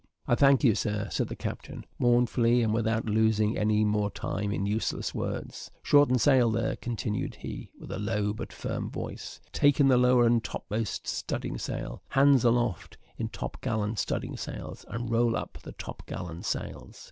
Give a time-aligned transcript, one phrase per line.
[0.27, 4.65] "I thank you, Sir," said the captain, mournfully; and, without losing any more time in
[4.65, 9.89] useless words, "Shorten sail there," continued he, with a low but firm voice; "take in
[9.89, 15.35] the lower and topmost studding sail hands aloft in top gallant studding sails, and roll
[15.37, 16.99] up the top gallant sails."